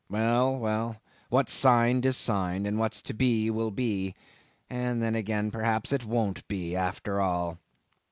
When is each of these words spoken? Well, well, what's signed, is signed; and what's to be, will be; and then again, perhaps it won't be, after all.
Well, 0.09 0.57
well, 0.57 0.97
what's 1.29 1.53
signed, 1.53 2.07
is 2.07 2.17
signed; 2.17 2.65
and 2.65 2.79
what's 2.79 3.03
to 3.03 3.13
be, 3.13 3.51
will 3.51 3.69
be; 3.69 4.15
and 4.67 4.99
then 4.99 5.13
again, 5.13 5.51
perhaps 5.51 5.93
it 5.93 6.05
won't 6.05 6.47
be, 6.47 6.75
after 6.75 7.21
all. 7.21 7.59